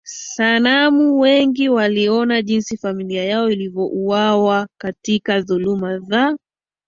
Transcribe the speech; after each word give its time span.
sanamu 0.33 1.19
Wengine 1.19 1.69
waliona 1.69 2.41
jinsi 2.41 2.77
familia 2.77 3.23
yao 3.23 3.49
ilivyouawa 3.51 4.67
katika 4.77 5.41
dhuluma 5.41 5.99
za 5.99 6.37